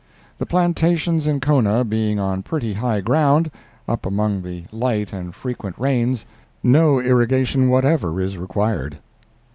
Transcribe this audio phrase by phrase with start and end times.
[0.39, 6.99] The plantations in Kona being on pretty high ground—up among the light and frequent rains—no
[6.99, 8.97] irrigation whatever is required.